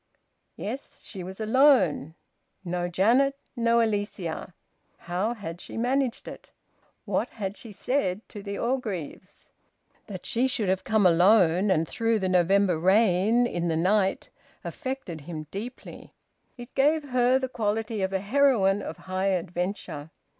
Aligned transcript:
Yes, 0.55 1.03
she 1.03 1.23
was 1.23 1.39
alone. 1.39 2.15
No 2.65 2.87
Janet! 2.87 3.35
No 3.55 3.81
Alicia! 3.83 4.55
How 4.97 5.35
had 5.35 5.61
she 5.61 5.77
managed 5.77 6.27
it? 6.27 6.51
What 7.05 7.29
had 7.29 7.55
she 7.55 7.71
said 7.71 8.27
to 8.29 8.41
the 8.41 8.57
Orgreaves? 8.57 9.49
That 10.07 10.25
she 10.25 10.47
should 10.47 10.69
have 10.69 10.83
come 10.83 11.05
alone, 11.05 11.69
and 11.69 11.87
through 11.87 12.17
the 12.17 12.29
November 12.29 12.79
rain, 12.79 13.45
in 13.45 13.67
the 13.67 13.77
night, 13.77 14.31
affected 14.63 15.21
him 15.21 15.45
deeply. 15.51 16.15
It 16.57 16.73
gave 16.73 17.09
her 17.09 17.37
the 17.37 17.47
quality 17.47 18.01
of 18.01 18.11
a 18.11 18.21
heroine 18.21 18.81
of 18.81 18.97
high 18.97 19.27
adventure. 19.27 20.09